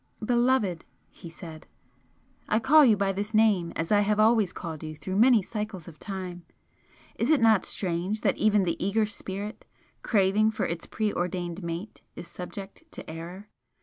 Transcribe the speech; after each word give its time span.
"Beloved!" 0.25 0.83
he 1.11 1.29
said 1.29 1.67
"I 2.49 2.57
call 2.57 2.83
you 2.83 2.97
by 2.97 3.11
this 3.11 3.35
name 3.35 3.71
as 3.75 3.91
I 3.91 3.99
have 3.99 4.19
always 4.19 4.51
called 4.51 4.81
you 4.81 4.95
through 4.95 5.15
many 5.17 5.43
cycles 5.43 5.87
of 5.87 5.99
time! 5.99 6.43
Is 7.17 7.29
it 7.29 7.39
not 7.39 7.65
strange 7.65 8.21
that 8.21 8.37
even 8.39 8.63
the 8.63 8.83
eager 8.83 9.05
spirit, 9.05 9.63
craving 10.01 10.49
for 10.53 10.65
its 10.65 10.87
preordained 10.87 11.61
mate, 11.61 12.01
is 12.15 12.27
subject 12.27 12.83
to 12.93 13.07
error? 13.07 13.49